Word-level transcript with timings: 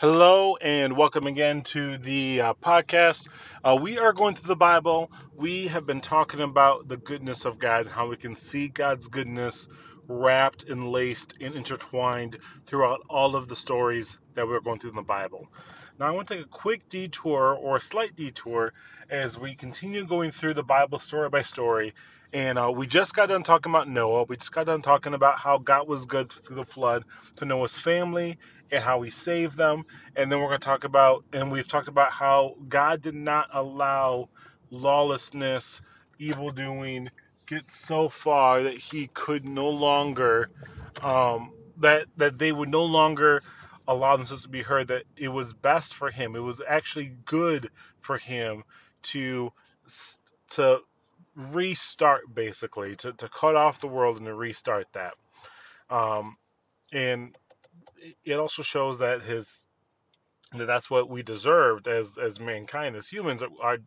Hello 0.00 0.56
and 0.56 0.96
welcome 0.96 1.28
again 1.28 1.62
to 1.62 1.96
the 1.98 2.40
uh, 2.40 2.54
podcast. 2.54 3.28
Uh, 3.62 3.78
we 3.80 3.96
are 3.96 4.12
going 4.12 4.34
through 4.34 4.48
the 4.48 4.56
Bible. 4.56 5.08
We 5.36 5.68
have 5.68 5.86
been 5.86 6.00
talking 6.00 6.40
about 6.40 6.88
the 6.88 6.96
goodness 6.96 7.44
of 7.44 7.60
God, 7.60 7.86
how 7.86 8.08
we 8.08 8.16
can 8.16 8.34
see 8.34 8.66
God's 8.66 9.06
goodness 9.06 9.68
wrapped 10.08 10.64
and 10.64 10.88
laced 10.88 11.34
and 11.40 11.54
intertwined 11.54 12.38
throughout 12.66 13.00
all 13.08 13.36
of 13.36 13.48
the 13.48 13.56
stories 13.56 14.18
that 14.34 14.46
we're 14.46 14.60
going 14.60 14.78
through 14.78 14.90
in 14.90 14.96
the 14.96 15.02
Bible. 15.02 15.48
Now, 15.98 16.06
I 16.06 16.10
want 16.10 16.28
to 16.28 16.36
take 16.36 16.44
a 16.44 16.48
quick 16.48 16.88
detour 16.88 17.54
or 17.54 17.76
a 17.76 17.80
slight 17.80 18.16
detour 18.16 18.72
as 19.10 19.38
we 19.38 19.54
continue 19.54 20.04
going 20.04 20.30
through 20.32 20.54
the 20.54 20.64
Bible 20.64 20.98
story 20.98 21.28
by 21.28 21.42
story. 21.42 21.94
And 22.32 22.58
uh, 22.58 22.72
we 22.74 22.88
just 22.88 23.14
got 23.14 23.28
done 23.28 23.44
talking 23.44 23.70
about 23.70 23.88
Noah. 23.88 24.24
We 24.24 24.36
just 24.36 24.50
got 24.50 24.66
done 24.66 24.82
talking 24.82 25.14
about 25.14 25.38
how 25.38 25.58
God 25.58 25.86
was 25.86 26.04
good 26.04 26.32
through 26.32 26.56
the 26.56 26.64
flood 26.64 27.04
to 27.36 27.44
Noah's 27.44 27.78
family 27.78 28.38
and 28.72 28.82
how 28.82 29.02
he 29.02 29.10
saved 29.10 29.56
them. 29.56 29.84
And 30.16 30.32
then 30.32 30.40
we're 30.40 30.48
going 30.48 30.58
to 30.58 30.64
talk 30.64 30.82
about, 30.82 31.24
and 31.32 31.52
we've 31.52 31.68
talked 31.68 31.86
about 31.86 32.10
how 32.10 32.56
God 32.68 33.02
did 33.02 33.14
not 33.14 33.48
allow 33.52 34.28
lawlessness, 34.70 35.80
evil 36.18 36.50
doing, 36.50 37.08
get 37.46 37.70
so 37.70 38.08
far 38.08 38.62
that 38.62 38.76
he 38.78 39.08
could 39.08 39.44
no 39.44 39.68
longer, 39.68 40.50
um, 41.02 41.52
that 41.78 42.06
that 42.16 42.38
they 42.38 42.52
would 42.52 42.68
no 42.68 42.84
longer 42.84 43.42
allow 43.86 44.16
themselves 44.16 44.42
to 44.42 44.48
be 44.48 44.62
heard 44.62 44.88
that 44.88 45.04
it 45.16 45.28
was 45.28 45.52
best 45.52 45.94
for 45.94 46.10
him. 46.10 46.34
It 46.36 46.40
was 46.40 46.60
actually 46.66 47.12
good 47.24 47.70
for 48.00 48.18
him 48.18 48.64
to 49.02 49.52
to 50.50 50.80
restart 51.36 52.34
basically 52.34 52.94
to, 52.96 53.12
to 53.12 53.28
cut 53.28 53.56
off 53.56 53.80
the 53.80 53.88
world 53.88 54.18
and 54.18 54.26
to 54.26 54.34
restart 54.34 54.86
that. 54.92 55.14
Um, 55.90 56.36
and 56.92 57.36
it 58.24 58.34
also 58.34 58.62
shows 58.62 58.98
that 59.00 59.22
his 59.22 59.66
that 60.52 60.66
that's 60.66 60.90
what 60.90 61.08
we 61.08 61.22
deserved 61.22 61.88
as 61.88 62.16
as 62.16 62.38
mankind 62.38 62.96
as 62.96 63.08
humans 63.08 63.42
are 63.60 63.78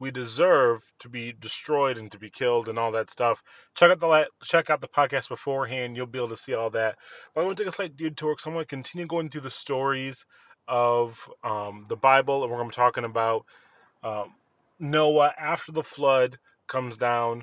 we 0.00 0.10
deserve 0.10 0.82
to 0.98 1.08
be 1.08 1.32
destroyed 1.38 1.98
and 1.98 2.10
to 2.10 2.18
be 2.18 2.30
killed 2.30 2.68
and 2.68 2.78
all 2.78 2.90
that 2.90 3.10
stuff. 3.10 3.42
Check 3.76 3.90
out 3.90 4.00
the 4.00 4.28
check 4.42 4.70
out 4.70 4.80
the 4.80 4.88
podcast 4.88 5.28
beforehand. 5.28 5.96
You'll 5.96 6.06
be 6.06 6.18
able 6.18 6.30
to 6.30 6.36
see 6.36 6.54
all 6.54 6.70
that. 6.70 6.96
But 7.34 7.42
I 7.42 7.44
want 7.44 7.58
to 7.58 7.62
take 7.62 7.70
a 7.70 7.74
slight 7.74 7.96
detour 7.96 8.32
because 8.32 8.46
I 8.46 8.50
want 8.50 8.66
to 8.68 8.74
continue 8.74 9.06
going 9.06 9.28
through 9.28 9.42
the 9.42 9.50
stories 9.50 10.24
of 10.66 11.28
um, 11.44 11.84
the 11.88 11.96
Bible, 11.96 12.42
and 12.42 12.50
we're 12.50 12.58
going 12.58 12.70
to 12.70 12.76
be 12.76 12.82
talking 12.82 13.04
about 13.04 13.44
um, 14.02 14.34
Noah 14.78 15.34
after 15.38 15.70
the 15.70 15.84
flood 15.84 16.38
comes 16.66 16.96
down. 16.96 17.42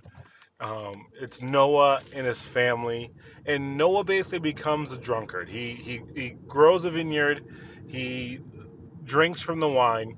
Um, 0.59 1.05
it's 1.22 1.44
Noah 1.44 2.02
and 2.16 2.25
his 2.25 2.44
family, 2.44 3.11
and 3.45 3.78
Noah 3.78 4.03
basically 4.03 4.39
becomes 4.39 4.91
a 4.91 4.97
drunkard. 4.97 5.47
He 5.47 5.73
he 5.73 6.02
he 6.16 6.30
grows 6.47 6.85
a 6.85 6.89
vineyard. 6.89 7.45
He 7.85 8.39
drinks 9.03 9.44
from 9.44 9.59
the 9.59 9.69
wine 9.69 10.17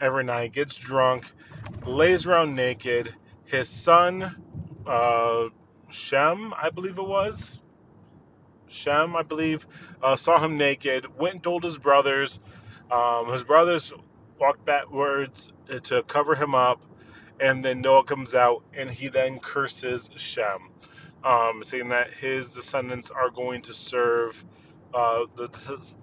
every 0.00 0.24
night, 0.24 0.52
gets 0.52 0.76
drunk, 0.76 1.32
lays 1.86 2.26
around 2.26 2.54
naked. 2.54 3.14
His 3.44 3.68
son, 3.68 4.34
uh, 4.86 5.48
Shem, 5.88 6.54
I 6.56 6.70
believe 6.70 6.98
it 6.98 7.06
was, 7.06 7.58
Shem, 8.68 9.16
I 9.16 9.22
believe, 9.22 9.66
uh, 10.02 10.16
saw 10.16 10.38
him 10.38 10.56
naked, 10.56 11.18
went 11.18 11.34
and 11.34 11.42
told 11.42 11.64
his 11.64 11.78
brothers. 11.78 12.40
Um, 12.90 13.32
his 13.32 13.44
brothers 13.44 13.92
walked 14.38 14.64
backwards 14.64 15.52
to 15.82 16.02
cover 16.04 16.34
him 16.34 16.54
up, 16.54 16.84
and 17.40 17.64
then 17.64 17.80
Noah 17.80 18.04
comes 18.04 18.34
out 18.34 18.62
and 18.72 18.90
he 18.90 19.08
then 19.08 19.38
curses 19.40 20.10
Shem, 20.16 20.70
um, 21.24 21.62
saying 21.64 21.88
that 21.88 22.12
his 22.12 22.54
descendants 22.54 23.10
are 23.10 23.30
going 23.30 23.62
to 23.62 23.74
serve 23.74 24.44
uh, 24.94 25.24
the, 25.36 25.48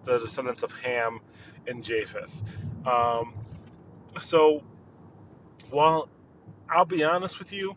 the 0.04 0.20
descendants 0.20 0.64
of 0.64 0.72
Ham 0.82 1.20
and 1.68 1.84
Japheth. 1.84 2.44
Um, 2.86 3.34
so, 4.20 4.64
while 5.70 6.10
I'll 6.70 6.86
be 6.86 7.04
honest 7.04 7.40
with 7.40 7.54
you, 7.54 7.76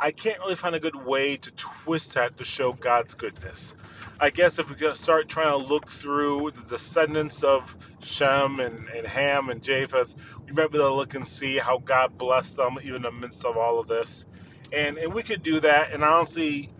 I 0.00 0.12
can't 0.12 0.38
really 0.38 0.54
find 0.54 0.76
a 0.76 0.80
good 0.80 0.94
way 0.94 1.36
to 1.38 1.50
twist 1.52 2.14
that 2.14 2.36
to 2.36 2.44
show 2.44 2.72
God's 2.72 3.14
goodness. 3.14 3.74
I 4.20 4.30
guess 4.30 4.60
if 4.60 4.70
we 4.70 4.94
start 4.94 5.28
trying 5.28 5.50
to 5.50 5.56
look 5.56 5.90
through 5.90 6.52
the 6.52 6.62
descendants 6.62 7.42
of 7.42 7.76
Shem 8.00 8.60
and, 8.60 8.88
and 8.90 9.06
Ham 9.06 9.48
and 9.48 9.60
Japheth, 9.60 10.14
we 10.46 10.52
might 10.52 10.70
be 10.70 10.78
able 10.78 10.90
to 10.90 10.94
look 10.94 11.14
and 11.14 11.26
see 11.26 11.58
how 11.58 11.78
God 11.78 12.16
blessed 12.16 12.58
them 12.58 12.78
even 12.82 12.96
in 12.96 13.02
the 13.02 13.10
midst 13.12 13.44
of 13.44 13.56
all 13.56 13.80
of 13.80 13.88
this. 13.88 14.24
And, 14.72 14.98
and 14.98 15.12
we 15.12 15.24
could 15.24 15.42
do 15.42 15.58
that. 15.60 15.92
And 15.92 16.04
honestly, 16.04 16.70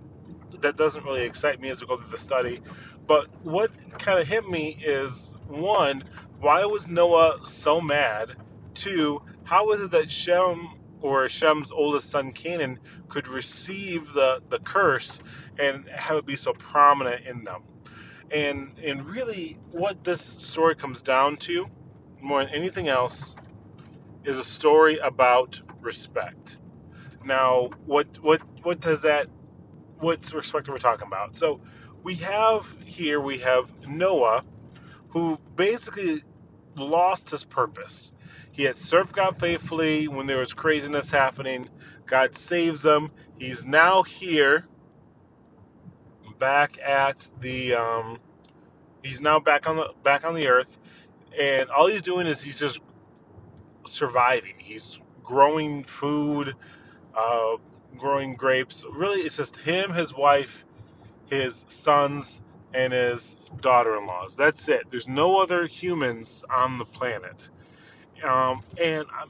that 0.61 0.77
doesn't 0.77 1.05
really 1.05 1.23
excite 1.25 1.61
me 1.61 1.71
as 1.71 1.81
we 1.81 1.89
go 1.89 1.97
through 1.97 2.11
the 2.11 2.19
study. 2.19 2.61
But 3.09 3.27
what 3.43 3.73
kind 3.99 4.21
of 4.21 4.29
hit 4.29 4.49
me 4.49 4.79
is 4.85 5.35
one, 5.49 6.05
why 6.41 6.65
was 6.67 6.87
Noah 6.87 7.41
so 7.45 7.81
mad? 7.81 8.37
Two, 8.79 9.21
how 9.43 9.73
is 9.73 9.81
it 9.81 9.91
that 9.91 10.09
Shem 10.09 10.69
or 11.01 11.29
Shem's 11.29 11.73
oldest 11.73 12.11
son 12.11 12.31
Canaan 12.31 12.79
could 13.09 13.27
receive 13.27 14.13
the, 14.13 14.41
the 14.51 14.61
curse 14.61 15.19
and 15.59 15.89
have 15.89 16.17
it 16.19 16.27
be 16.27 16.37
so 16.37 16.53
prominent 16.53 17.27
in 17.27 17.43
them? 17.43 17.65
And 18.31 18.79
and 18.81 19.05
really 19.05 19.59
what 19.73 20.05
this 20.05 20.21
story 20.21 20.77
comes 20.77 21.03
down 21.03 21.39
to, 21.39 21.67
more 22.21 22.45
than 22.45 22.55
anything 22.55 22.87
else, 22.87 23.35
is 24.23 24.39
a 24.39 24.45
story 24.45 24.99
about 24.99 25.61
respect. 25.81 26.59
Now, 27.25 27.71
what 27.85 28.07
what 28.23 28.43
what 28.63 28.79
does 28.79 29.03
that 29.03 29.27
what's 29.99 30.33
respect 30.33 30.69
we're 30.69 30.75
we 30.75 30.81
talking 30.81 31.09
about? 31.09 31.37
So 31.37 31.61
we 32.05 32.15
have 32.17 32.77
here 32.85 33.21
we 33.21 33.39
have 33.39 33.73
Noah 33.89 34.45
who 35.09 35.37
basically 35.57 36.23
lost 36.77 37.31
his 37.31 37.45
purpose. 37.45 38.13
He 38.53 38.65
had 38.65 38.77
served 38.77 39.15
God 39.15 39.39
faithfully 39.41 40.09
when 40.09 40.27
there 40.27 40.39
was 40.39 40.55
craziness 40.55 41.11
happening. 41.11 41.69
God 42.07 42.37
saves 42.37 42.85
him. 42.85 43.11
He's 43.39 43.67
now 43.67 44.03
here, 44.03 44.67
back 46.39 46.79
at 46.81 47.29
the. 47.41 47.75
Um, 47.75 48.19
he's 49.03 49.21
now 49.21 49.41
back 49.41 49.69
on 49.69 49.77
the 49.77 49.91
back 50.03 50.25
on 50.27 50.35
the 50.35 50.49
earth, 50.49 50.79
and 51.39 51.71
all 51.71 51.89
he's 51.89 52.03
doing 52.03 52.27
is 52.27 52.43
he's 52.43 52.59
just 52.61 52.81
surviving. 53.87 54.55
He's 54.59 55.01
growing 55.23 55.85
food, 55.85 56.55
uh, 57.17 57.57
growing 57.97 58.35
grapes. 58.35 58.85
Really, 58.93 59.23
it's 59.23 59.37
just 59.37 59.57
him, 59.59 59.93
his 59.93 60.15
wife, 60.15 60.65
his 61.29 61.65
sons, 61.69 62.43
and 62.75 62.93
his 62.93 63.39
daughter-in-laws. 63.61 64.37
That's 64.37 64.69
it. 64.69 64.85
There's 64.91 65.09
no 65.09 65.39
other 65.39 65.67
humans 65.67 66.45
on 66.55 66.79
the 66.79 66.85
planet. 66.87 67.51
Um, 68.25 68.63
and 68.81 69.07
I, 69.13 69.25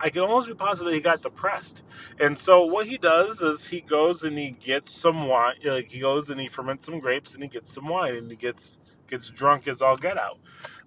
I 0.00 0.10
can 0.10 0.22
almost 0.22 0.48
be 0.48 0.54
positive 0.54 0.92
he 0.94 1.00
got 1.00 1.22
depressed. 1.22 1.84
And 2.20 2.38
so 2.38 2.64
what 2.64 2.86
he 2.86 2.98
does 2.98 3.42
is 3.42 3.66
he 3.66 3.80
goes 3.80 4.22
and 4.24 4.38
he 4.38 4.50
gets 4.50 4.92
some 4.92 5.26
wine. 5.26 5.56
Like 5.64 5.90
he 5.90 6.00
goes 6.00 6.30
and 6.30 6.40
he 6.40 6.48
ferments 6.48 6.86
some 6.86 7.00
grapes 7.00 7.34
and 7.34 7.42
he 7.42 7.48
gets 7.48 7.72
some 7.72 7.88
wine 7.88 8.14
and 8.14 8.30
he 8.30 8.36
gets 8.36 8.78
gets 9.08 9.30
drunk 9.30 9.66
as 9.68 9.82
all 9.82 9.96
get 9.96 10.16
out. 10.18 10.38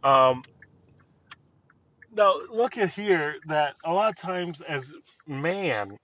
Um, 0.04 0.44
now 2.14 2.36
look 2.52 2.78
at 2.78 2.90
here 2.90 3.36
that 3.48 3.76
a 3.86 3.92
lot 3.92 4.10
of 4.10 4.16
times 4.16 4.62
as 4.62 4.94
man 5.28 5.98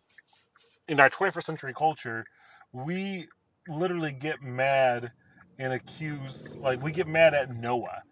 in 0.87 0.99
our 0.99 1.09
21st 1.09 1.43
century 1.43 1.73
culture, 1.73 2.25
we 2.73 3.27
literally 3.67 4.13
get 4.13 4.41
mad 4.41 5.11
and 5.59 5.73
accuse 5.73 6.55
like 6.57 6.81
we 6.81 6.91
get 6.91 7.07
mad 7.07 7.33
at 7.33 7.53
Noah 7.53 8.03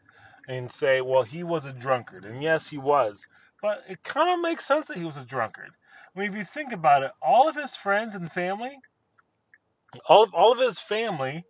and 0.48 0.72
say, 0.72 1.02
well, 1.02 1.24
he 1.24 1.44
was 1.44 1.66
a 1.66 1.74
drunkard. 1.74 2.26
And 2.26 2.42
yes, 2.42 2.70
he 2.70 2.78
was. 2.78 3.28
But 3.62 3.84
it 3.90 4.04
kind 4.04 4.30
of 4.30 4.42
makes 4.42 4.66
sense 4.66 4.88
that 4.88 4.98
he 4.98 5.06
was 5.06 5.18
a 5.18 5.26
drunkard. 5.26 5.72
I 6.16 6.20
mean, 6.20 6.30
if 6.30 6.36
you 6.36 6.44
think 6.44 6.72
about 6.72 7.04
it, 7.04 7.12
all 7.22 7.50
of 7.50 7.56
his 7.56 7.76
friends 7.76 8.16
and 8.16 8.32
family, 8.32 8.78
all 10.08 10.24
of, 10.24 10.34
all 10.34 10.52
of 10.52 10.60
his 10.60 10.80
family, 10.80 11.46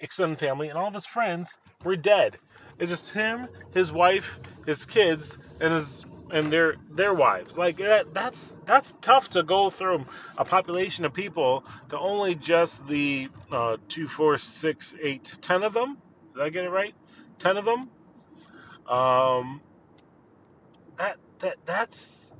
extended 0.00 0.38
family, 0.38 0.68
and 0.68 0.78
all 0.78 0.88
of 0.88 0.94
his 0.94 1.06
friends 1.06 1.58
were 1.84 1.96
dead. 1.96 2.38
It's 2.78 2.90
just 2.90 3.10
him, 3.10 3.48
his 3.74 3.92
wife, 3.92 4.40
his 4.66 4.86
kids, 4.86 5.38
and 5.60 5.72
his 5.72 6.04
and 6.30 6.50
their 6.50 6.76
their 6.90 7.12
wives. 7.12 7.58
Like 7.58 7.76
that, 7.76 8.14
that's 8.14 8.56
that's 8.64 8.94
tough 9.00 9.30
to 9.30 9.42
go 9.42 9.70
through 9.70 10.04
a 10.38 10.44
population 10.44 11.04
of 11.04 11.12
people 11.12 11.64
to 11.90 11.98
only 11.98 12.34
just 12.34 12.86
the 12.86 13.28
uh, 13.50 13.76
two, 13.88 14.08
four, 14.08 14.38
six, 14.38 14.94
eight, 15.00 15.38
ten 15.40 15.62
of 15.62 15.74
them. 15.74 15.98
Did 16.34 16.42
I 16.42 16.48
get 16.48 16.64
it 16.64 16.70
right? 16.70 16.94
Ten 17.38 17.56
of 17.56 17.64
them 17.64 17.90
um, 18.88 19.60
that 20.96 21.16
that 21.40 21.56
that's 21.64 22.32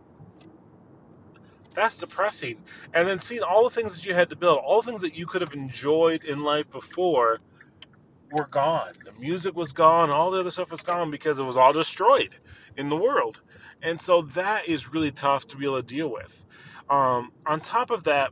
that's 1.74 1.96
depressing. 1.96 2.58
And 2.92 3.08
then 3.08 3.18
seeing 3.18 3.42
all 3.42 3.64
the 3.64 3.70
things 3.70 3.94
that 3.96 4.06
you 4.06 4.14
had 4.14 4.28
to 4.30 4.36
build, 4.36 4.58
all 4.58 4.82
the 4.82 4.90
things 4.90 5.02
that 5.02 5.14
you 5.14 5.26
could 5.26 5.40
have 5.40 5.54
enjoyed 5.54 6.24
in 6.24 6.42
life 6.42 6.70
before, 6.70 7.40
were 8.30 8.46
gone. 8.46 8.92
The 9.04 9.12
music 9.12 9.54
was 9.54 9.72
gone. 9.72 10.10
All 10.10 10.30
the 10.30 10.40
other 10.40 10.50
stuff 10.50 10.70
was 10.70 10.82
gone 10.82 11.10
because 11.10 11.38
it 11.38 11.44
was 11.44 11.56
all 11.56 11.72
destroyed 11.72 12.34
in 12.76 12.88
the 12.88 12.96
world. 12.96 13.42
And 13.82 14.00
so 14.00 14.22
that 14.22 14.68
is 14.68 14.92
really 14.92 15.10
tough 15.10 15.46
to 15.48 15.56
be 15.56 15.66
able 15.66 15.82
to 15.82 15.86
deal 15.86 16.10
with. 16.10 16.46
Um, 16.88 17.32
on 17.46 17.60
top 17.60 17.90
of 17.90 18.04
that, 18.04 18.30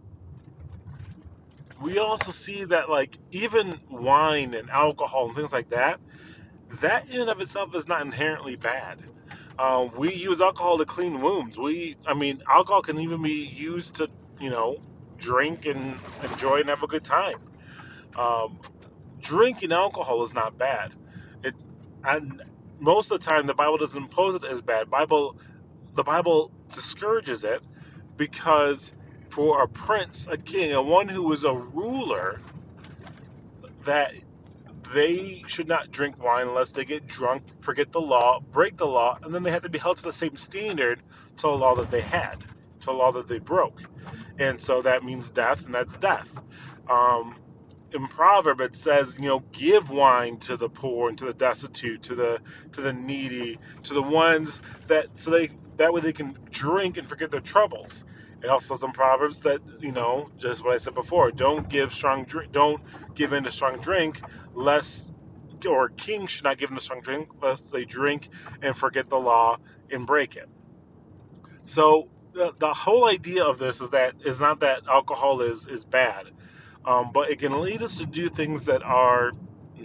we 1.80 1.98
also 1.98 2.30
see 2.30 2.64
that 2.64 2.90
like 2.90 3.18
even 3.30 3.80
wine 3.90 4.54
and 4.54 4.68
alcohol 4.70 5.26
and 5.26 5.34
things 5.34 5.52
like 5.52 5.70
that 5.70 5.98
that 6.80 7.08
in 7.10 7.22
and 7.22 7.30
of 7.30 7.40
itself 7.40 7.74
is 7.74 7.88
not 7.88 8.02
inherently 8.02 8.56
bad. 8.56 8.98
Um, 9.58 9.90
we 9.96 10.14
use 10.14 10.40
alcohol 10.40 10.78
to 10.78 10.84
clean 10.86 11.20
wounds. 11.20 11.58
We, 11.58 11.96
I 12.06 12.14
mean, 12.14 12.42
alcohol 12.48 12.82
can 12.82 12.98
even 13.00 13.22
be 13.22 13.32
used 13.46 13.96
to, 13.96 14.08
you 14.40 14.50
know, 14.50 14.78
drink 15.18 15.66
and 15.66 15.98
enjoy 16.22 16.60
and 16.60 16.68
have 16.70 16.82
a 16.82 16.86
good 16.86 17.04
time. 17.04 17.38
Um, 18.16 18.58
drinking 19.20 19.72
alcohol 19.72 20.22
is 20.22 20.34
not 20.34 20.58
bad. 20.58 20.94
It, 21.44 21.54
and 22.04 22.42
most 22.80 23.10
of 23.12 23.20
the 23.20 23.26
time, 23.26 23.46
the 23.46 23.54
Bible 23.54 23.76
doesn't 23.76 24.10
pose 24.10 24.34
it 24.34 24.44
as 24.44 24.62
bad. 24.62 24.90
Bible, 24.90 25.36
the 25.94 26.04
Bible 26.04 26.50
discourages 26.72 27.44
it 27.44 27.62
because 28.16 28.94
for 29.30 29.62
a 29.62 29.68
prince, 29.68 30.26
a 30.30 30.38
king, 30.38 30.72
a 30.72 30.82
one 30.82 31.08
who 31.08 31.32
is 31.32 31.44
a 31.44 31.54
ruler, 31.54 32.40
that 33.84 34.14
they 34.92 35.44
should 35.46 35.68
not 35.68 35.90
drink 35.92 36.22
wine 36.22 36.48
unless 36.48 36.72
they 36.72 36.84
get 36.84 37.06
drunk, 37.06 37.44
forget 37.60 37.92
the 37.92 38.00
law, 38.00 38.40
break 38.40 38.76
the 38.76 38.86
law, 38.86 39.18
and 39.22 39.34
then 39.34 39.42
they 39.42 39.50
have 39.50 39.62
to 39.62 39.68
be 39.68 39.78
held 39.78 39.98
to 39.98 40.02
the 40.04 40.12
same 40.12 40.36
standard 40.36 41.02
to 41.38 41.42
the 41.42 41.48
law 41.52 41.74
that 41.76 41.90
they 41.90 42.02
had, 42.02 42.40
to 42.80 42.86
the 42.86 42.92
law 42.92 43.12
that 43.12 43.28
they 43.28 43.38
broke. 43.38 43.82
And 44.38 44.60
so 44.60 44.82
that 44.82 45.04
means 45.04 45.30
death, 45.30 45.64
and 45.66 45.74
that's 45.74 45.96
death. 45.96 46.42
Um, 46.88 47.36
in 47.92 48.06
proverb 48.08 48.60
it 48.60 48.74
says 48.74 49.16
you 49.20 49.28
know 49.28 49.40
give 49.52 49.90
wine 49.90 50.36
to 50.38 50.56
the 50.56 50.68
poor 50.68 51.08
and 51.08 51.18
to 51.18 51.24
the 51.26 51.34
destitute 51.34 52.02
to 52.02 52.14
the 52.14 52.40
to 52.72 52.80
the 52.80 52.92
needy 52.92 53.58
to 53.82 53.94
the 53.94 54.02
ones 54.02 54.60
that 54.88 55.06
so 55.14 55.30
they 55.30 55.50
that 55.76 55.92
way 55.92 56.00
they 56.00 56.12
can 56.12 56.36
drink 56.50 56.96
and 56.98 57.08
forget 57.08 57.30
their 57.30 57.40
troubles 57.40 58.04
it 58.42 58.48
also 58.48 58.74
in 58.86 58.92
proverbs 58.92 59.40
that 59.40 59.60
you 59.80 59.92
know 59.92 60.30
just 60.38 60.64
what 60.64 60.74
i 60.74 60.78
said 60.78 60.94
before 60.94 61.30
don't 61.30 61.68
give 61.68 61.92
strong 61.92 62.24
drink 62.24 62.52
don't 62.52 62.82
give 63.14 63.32
in 63.32 63.44
to 63.44 63.52
strong 63.52 63.78
drink 63.78 64.22
lest 64.54 65.12
or 65.68 65.90
king 65.90 66.26
should 66.26 66.44
not 66.44 66.58
give 66.58 66.70
in 66.70 66.76
to 66.76 66.82
strong 66.82 67.00
drink 67.00 67.30
lest 67.42 67.72
they 67.72 67.84
drink 67.84 68.28
and 68.62 68.76
forget 68.76 69.08
the 69.10 69.18
law 69.18 69.58
and 69.90 70.06
break 70.06 70.36
it. 70.36 70.48
So 71.64 72.08
the, 72.34 72.54
the 72.58 72.72
whole 72.74 73.06
idea 73.08 73.44
of 73.44 73.58
this 73.58 73.80
is 73.80 73.90
that 73.90 74.14
is 74.24 74.40
not 74.40 74.60
that 74.60 74.82
alcohol 74.88 75.42
is 75.42 75.66
is 75.66 75.84
bad 75.84 76.26
um, 76.86 77.12
but 77.14 77.30
it 77.30 77.40
can 77.40 77.60
lead 77.62 77.82
us 77.82 77.98
to 77.98 78.06
do 78.06 78.28
things 78.30 78.66
that 78.66 78.82
are 78.82 79.32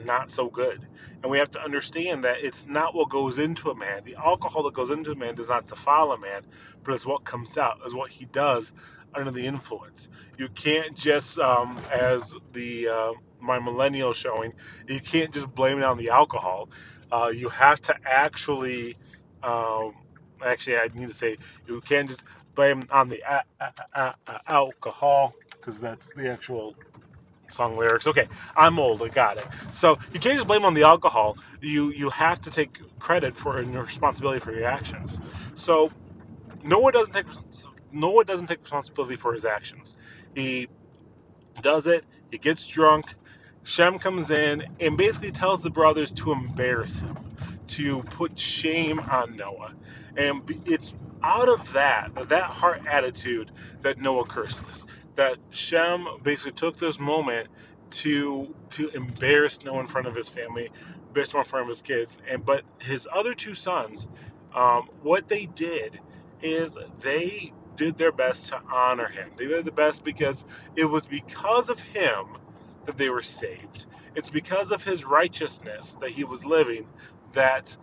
not 0.03 0.29
so 0.29 0.49
good. 0.49 0.87
And 1.23 1.31
we 1.31 1.37
have 1.37 1.51
to 1.51 1.63
understand 1.63 2.23
that 2.23 2.43
it's 2.43 2.67
not 2.67 2.95
what 2.95 3.09
goes 3.09 3.39
into 3.39 3.69
a 3.69 3.75
man. 3.75 4.03
The 4.05 4.15
alcohol 4.15 4.63
that 4.63 4.73
goes 4.73 4.91
into 4.91 5.11
a 5.11 5.15
man 5.15 5.35
does 5.35 5.49
not 5.49 5.67
defile 5.67 6.11
a 6.11 6.19
man, 6.19 6.43
but 6.83 6.93
it's 6.93 7.05
what 7.05 7.23
comes 7.25 7.57
out, 7.57 7.79
is 7.85 7.93
what 7.95 8.09
he 8.11 8.25
does 8.25 8.73
under 9.15 9.31
the 9.31 9.45
influence. 9.45 10.09
You 10.37 10.49
can't 10.49 10.95
just, 10.95 11.39
um, 11.39 11.79
as 11.91 12.33
the 12.53 12.89
uh, 12.89 13.13
my 13.39 13.59
millennial 13.59 14.13
showing, 14.13 14.53
you 14.87 14.99
can't 14.99 15.33
just 15.33 15.53
blame 15.55 15.79
it 15.79 15.83
on 15.85 15.97
the 15.97 16.09
alcohol. 16.09 16.69
Uh, 17.11 17.31
you 17.33 17.49
have 17.49 17.81
to 17.83 17.95
actually, 18.05 18.95
um, 19.43 19.93
actually, 20.45 20.77
I 20.77 20.89
need 20.95 21.07
to 21.09 21.13
say, 21.13 21.37
you 21.67 21.81
can't 21.81 22.09
just 22.09 22.25
blame 22.55 22.87
on 22.91 23.09
the 23.09 23.21
a- 23.29 23.45
a- 23.61 24.15
a- 24.27 24.41
alcohol 24.47 25.35
because 25.51 25.81
that's 25.81 26.13
the 26.13 26.29
actual 26.31 26.75
song 27.47 27.77
lyrics. 27.77 28.07
Okay, 28.07 28.27
I'm 28.55 28.79
old. 28.79 29.01
I 29.01 29.09
got 29.09 29.37
it. 29.37 29.45
So 29.71 29.97
you 30.13 30.19
can't 30.19 30.35
just 30.35 30.47
blame 30.47 30.65
on 30.65 30.73
the 30.73 30.83
alcohol. 30.83 31.37
You 31.61 31.91
you 31.91 32.09
have 32.11 32.41
to 32.41 32.51
take 32.51 32.79
credit 32.99 33.35
for 33.35 33.57
and 33.57 33.75
responsibility 33.75 34.39
for 34.39 34.53
your 34.53 34.65
actions. 34.67 35.19
So 35.55 35.91
Noah 36.63 36.91
doesn't 36.91 37.13
take 37.13 37.25
Noah 37.91 38.25
doesn't 38.25 38.47
take 38.47 38.61
responsibility 38.61 39.15
for 39.15 39.33
his 39.33 39.45
actions. 39.45 39.97
He 40.35 40.67
does 41.61 41.87
it. 41.87 42.05
He 42.31 42.37
gets 42.37 42.67
drunk. 42.67 43.15
Shem 43.63 43.99
comes 43.99 44.31
in 44.31 44.63
and 44.79 44.97
basically 44.97 45.31
tells 45.31 45.63
the 45.63 45.71
brothers 45.71 46.11
to 46.13 46.31
embarrass 46.31 47.01
him, 47.01 47.17
to 47.67 48.03
put 48.03 48.39
shame 48.39 48.99
on 48.99 49.35
Noah, 49.37 49.73
and 50.17 50.43
it's 50.65 50.95
out 51.23 51.49
of 51.49 51.73
that 51.73 52.11
that 52.29 52.43
heart 52.43 52.81
attitude 52.89 53.51
that 53.81 53.99
Noah 53.99 54.25
curses 54.25 54.85
that 55.15 55.37
Shem 55.51 56.07
basically 56.23 56.53
took 56.53 56.77
this 56.77 56.99
moment 56.99 57.49
to 57.91 58.55
to 58.71 58.89
embarrass 58.89 59.63
Noah 59.63 59.81
in 59.81 59.87
front 59.87 60.07
of 60.07 60.15
his 60.15 60.29
family, 60.29 60.71
Noah 61.33 61.43
in 61.43 61.49
front 61.49 61.63
of 61.63 61.69
his 61.69 61.81
kids, 61.81 62.19
and 62.29 62.45
but 62.45 62.63
his 62.79 63.07
other 63.13 63.33
two 63.33 63.55
sons, 63.55 64.07
um, 64.53 64.89
what 65.03 65.27
they 65.27 65.45
did 65.47 65.99
is 66.41 66.77
they 67.01 67.53
did 67.75 67.97
their 67.97 68.11
best 68.11 68.49
to 68.49 68.61
honor 68.71 69.07
him. 69.07 69.31
They 69.37 69.47
did 69.47 69.65
the 69.65 69.71
best 69.71 70.03
because 70.03 70.45
it 70.75 70.85
was 70.85 71.05
because 71.05 71.69
of 71.69 71.79
him 71.79 72.37
that 72.85 72.97
they 72.97 73.09
were 73.09 73.21
saved. 73.21 73.87
It's 74.15 74.29
because 74.29 74.71
of 74.71 74.83
his 74.83 75.05
righteousness 75.05 75.97
that 76.01 76.11
he 76.11 76.23
was 76.23 76.45
living 76.45 76.87
that 77.33 77.77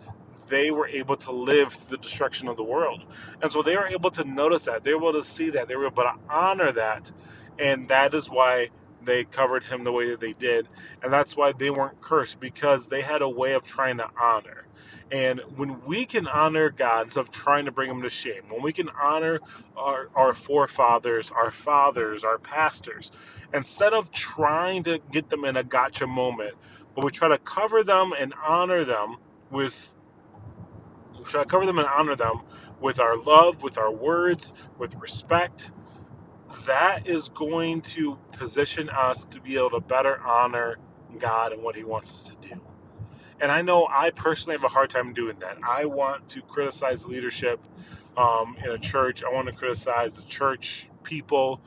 they 0.47 0.71
were 0.71 0.87
able 0.87 1.17
to 1.17 1.31
live 1.31 1.73
through 1.73 1.97
the 1.97 2.03
destruction 2.03 2.47
of 2.47 2.57
the 2.57 2.63
world. 2.63 3.05
And 3.41 3.51
so 3.51 3.61
they 3.61 3.75
were 3.75 3.87
able 3.87 4.11
to 4.11 4.23
notice 4.23 4.65
that. 4.65 4.83
They 4.83 4.93
were 4.93 5.09
able 5.09 5.13
to 5.13 5.23
see 5.23 5.49
that. 5.51 5.67
They 5.67 5.75
were 5.75 5.87
able 5.87 6.03
to 6.03 6.15
honor 6.29 6.71
that. 6.71 7.11
And 7.59 7.87
that 7.89 8.13
is 8.13 8.29
why 8.29 8.69
they 9.05 9.25
covered 9.25 9.63
him 9.63 9.83
the 9.83 9.91
way 9.91 10.09
that 10.09 10.19
they 10.19 10.33
did. 10.33 10.67
And 11.01 11.11
that's 11.11 11.35
why 11.35 11.51
they 11.51 11.69
weren't 11.69 12.01
cursed 12.01 12.39
because 12.39 12.87
they 12.87 13.01
had 13.01 13.21
a 13.21 13.29
way 13.29 13.53
of 13.53 13.65
trying 13.65 13.97
to 13.97 14.09
honor. 14.19 14.65
And 15.11 15.41
when 15.55 15.81
we 15.85 16.05
can 16.05 16.27
honor 16.27 16.69
God 16.69 17.07
instead 17.07 17.21
of 17.21 17.31
trying 17.31 17.65
to 17.65 17.71
bring 17.71 17.89
him 17.89 18.01
to 18.01 18.09
shame, 18.09 18.43
when 18.49 18.61
we 18.63 18.73
can 18.73 18.89
honor 18.89 19.39
our, 19.77 20.09
our 20.15 20.33
forefathers, 20.33 21.31
our 21.31 21.51
fathers, 21.51 22.23
our 22.23 22.39
pastors, 22.39 23.11
instead 23.53 23.93
of 23.93 24.11
trying 24.11 24.83
to 24.83 24.99
get 25.11 25.29
them 25.29 25.45
in 25.45 25.55
a 25.55 25.63
gotcha 25.63 26.07
moment, 26.07 26.55
but 26.95 27.03
we 27.03 27.11
try 27.11 27.27
to 27.27 27.37
cover 27.37 27.83
them 27.83 28.13
and 28.17 28.33
honor 28.43 28.83
them 28.83 29.17
with 29.51 29.93
we 31.23 31.39
I 31.39 31.43
cover 31.45 31.65
them 31.65 31.79
and 31.79 31.87
honor 31.87 32.15
them 32.15 32.41
with 32.81 32.99
our 32.99 33.17
love, 33.17 33.63
with 33.63 33.77
our 33.77 33.91
words, 33.91 34.53
with 34.77 34.95
respect. 34.95 35.71
That 36.65 37.07
is 37.07 37.29
going 37.29 37.81
to 37.81 38.17
position 38.33 38.89
us 38.89 39.25
to 39.25 39.41
be 39.41 39.57
able 39.57 39.71
to 39.71 39.81
better 39.81 40.19
honor 40.21 40.77
God 41.19 41.51
and 41.53 41.63
what 41.63 41.75
He 41.75 41.83
wants 41.83 42.11
us 42.13 42.23
to 42.23 42.49
do. 42.49 42.61
And 43.41 43.51
I 43.51 43.61
know 43.61 43.87
I 43.89 44.11
personally 44.11 44.57
have 44.57 44.65
a 44.65 44.69
hard 44.73 44.89
time 44.89 45.13
doing 45.13 45.37
that. 45.39 45.57
I 45.63 45.85
want 45.85 46.29
to 46.29 46.41
criticize 46.43 47.05
leadership 47.05 47.59
um, 48.17 48.57
in 48.63 48.71
a 48.71 48.79
church. 48.79 49.23
I 49.23 49.31
want 49.33 49.47
to 49.49 49.53
criticize 49.53 50.15
the 50.15 50.23
church 50.23 50.89
people, 51.03 51.61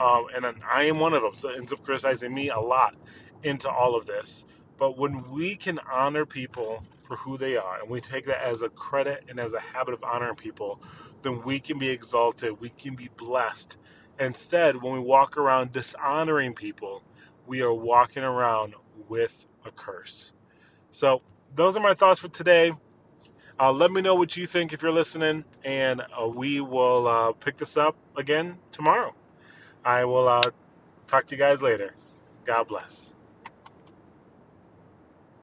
um, 0.00 0.26
and 0.34 0.46
I 0.70 0.84
am 0.84 1.00
one 1.00 1.14
of 1.14 1.22
them. 1.22 1.34
So 1.36 1.50
it 1.50 1.58
ends 1.58 1.72
up 1.72 1.84
criticizing 1.84 2.34
me 2.34 2.50
a 2.50 2.60
lot 2.60 2.96
into 3.44 3.70
all 3.70 3.96
of 3.96 4.06
this. 4.06 4.46
But 4.80 4.98
when 4.98 5.30
we 5.30 5.56
can 5.56 5.80
honor 5.92 6.26
people 6.26 6.84
for 7.02 7.16
who 7.18 7.38
they 7.38 7.58
are, 7.58 7.80
and 7.82 7.90
we 7.90 8.02
take 8.02 8.26
that 8.26 8.42
as 8.44 8.62
a 8.62 8.70
credit 8.70 9.26
and 9.30 9.40
as 9.40 9.54
a 9.54 9.60
habit 9.60 9.94
of 9.94 10.04
honoring 10.04 10.36
people, 10.36 10.82
then 11.22 11.44
we 11.44 11.60
can 11.60 11.78
be 11.78 11.90
exalted, 11.90 12.60
we 12.60 12.70
can 12.70 12.96
be 12.96 13.10
blessed. 13.18 13.78
Instead, 14.20 14.76
when 14.82 14.94
we 14.94 15.00
walk 15.00 15.38
around 15.38 15.72
dishonoring 15.72 16.54
people, 16.54 17.04
we 17.46 17.62
are 17.62 17.74
walking 17.74 18.24
around 18.24 18.74
with 19.10 19.46
a 19.66 19.72
curse. 19.72 20.34
So, 20.92 21.22
those 21.54 21.76
are 21.76 21.80
my 21.82 21.94
thoughts 21.94 22.20
for 22.20 22.28
today. 22.28 22.72
Uh, 23.60 23.72
let 23.72 23.92
me 23.92 24.02
know 24.02 24.16
what 24.16 24.36
you 24.36 24.46
think 24.46 24.74
if 24.74 24.82
you're 24.82 24.92
listening, 24.92 25.44
and 25.64 26.02
uh, 26.20 26.28
we 26.28 26.60
will 26.60 27.08
uh, 27.08 27.32
pick 27.32 27.58
this 27.58 27.76
up 27.78 27.96
again 28.16 28.58
tomorrow. 28.72 29.14
I 29.84 30.04
will 30.06 30.28
uh, 30.28 30.50
talk 31.08 31.26
to 31.28 31.36
you 31.36 31.40
guys 31.40 31.62
later. 31.62 31.94
God 32.44 32.68
bless. 32.68 33.14